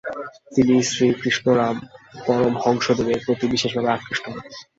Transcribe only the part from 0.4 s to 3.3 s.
তিনি শ্রীরামকৃষ্ণ পরমহংসদেবের